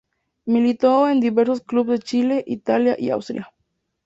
Militó 0.45 1.07
en 1.07 1.19
diversos 1.19 1.61
clubes 1.61 1.99
de 1.99 2.03
Chile, 2.03 2.43
Italia 2.47 2.95
y 2.97 3.11
Austria. 3.11 3.53